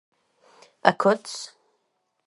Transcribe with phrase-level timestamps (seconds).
[0.89, 1.35] A Kàtz